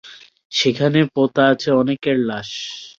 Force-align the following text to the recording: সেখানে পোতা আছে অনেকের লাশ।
সেখানে 0.51 0.99
পোতা 1.15 1.43
আছে 1.47 1.69
অনেকের 1.73 2.17
লাশ। 2.27 2.49